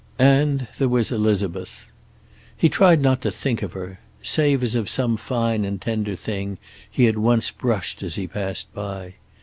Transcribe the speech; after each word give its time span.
And 0.17 0.67
there 0.79 0.89
was 0.89 1.11
Elizabeth. 1.11 1.91
He 2.57 2.69
tried 2.69 3.03
not 3.03 3.21
to 3.21 3.29
think 3.29 3.61
of 3.61 3.73
her, 3.73 3.99
save 4.23 4.63
as 4.63 4.73
of 4.73 4.89
some 4.89 5.15
fine 5.15 5.63
and 5.63 5.79
tender 5.79 6.15
thing 6.15 6.57
he 6.89 7.05
had 7.05 7.19
once 7.19 7.51
brushed 7.51 8.01
as 8.01 8.15
he 8.15 8.25
passed 8.25 8.73
by. 8.73 9.13